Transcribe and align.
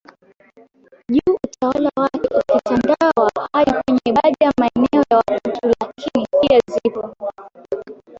Juu 1.13 1.35
utawala 1.45 1.89
wake 1.95 2.29
ukitandawaa 2.35 3.47
hadi 3.53 3.71
kwenye 3.71 4.15
baadhi 4.21 4.35
ya 4.43 4.53
maeneo 4.59 5.03
ya 5.09 5.13
WakutuLakini 5.17 6.27
pia 6.41 6.59
zipo 6.73 7.15